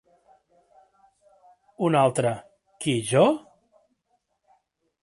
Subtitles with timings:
[1.89, 2.33] Un altre,
[2.79, 3.25] qui jo?